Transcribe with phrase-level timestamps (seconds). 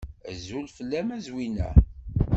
[0.29, 1.69] Azul fell-am a Zwina.